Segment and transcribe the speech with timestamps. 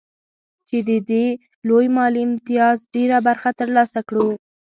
[0.67, 1.25] چې د دې
[1.67, 4.27] لوی مالي امتياز ډېره برخه ترلاسه کړو